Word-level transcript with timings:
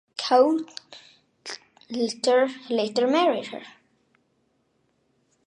Coulter 0.17 0.67
later 2.71 3.05
married 3.05 3.45
her. 3.49 3.61